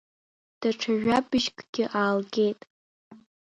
Даҽа 0.59 0.91
жәабжькгьы 1.01 1.83
аалгеит. 1.99 2.61